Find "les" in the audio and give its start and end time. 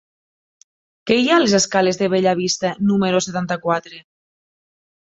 1.43-1.53